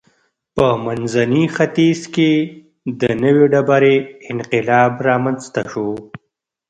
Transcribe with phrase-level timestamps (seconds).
[0.55, 2.31] په منځني ختیځ کې
[3.01, 3.95] د نوې ډبرې
[4.31, 5.89] انقلاب رامنځته شو.